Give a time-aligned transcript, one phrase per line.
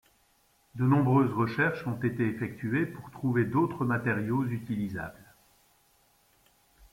[0.73, 5.35] De nombreuses recherches ont été effectuées pour trouver d'autres matériaux utilisables.